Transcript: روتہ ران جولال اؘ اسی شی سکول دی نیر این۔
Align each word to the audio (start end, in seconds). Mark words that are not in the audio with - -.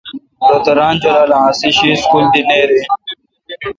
روتہ 0.51 0.71
ران 0.77 0.93
جولال 1.01 1.31
اؘ 1.37 1.45
اسی 1.49 1.69
شی 1.77 1.89
سکول 2.01 2.25
دی 2.33 2.41
نیر 2.47 2.69
این۔ 2.73 2.85